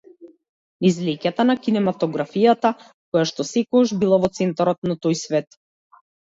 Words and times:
Низ 0.85 0.95
леќата 1.07 1.43
на 1.49 1.55
кинематографијата, 1.67 2.71
којашто 3.17 3.47
секогаш 3.51 3.95
била 4.05 4.21
во 4.25 4.31
центарот 4.39 4.91
на 4.93 4.99
тој 5.07 5.21
свет. 5.23 5.61